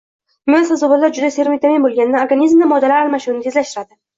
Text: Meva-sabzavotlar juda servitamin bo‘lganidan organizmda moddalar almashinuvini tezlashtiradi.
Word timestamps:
Meva-sabzavotlar 0.51 1.13
juda 1.17 1.29
servitamin 1.35 1.85
bo‘lganidan 1.87 2.19
organizmda 2.25 2.73
moddalar 2.75 3.05
almashinuvini 3.07 3.49
tezlashtiradi. 3.51 3.93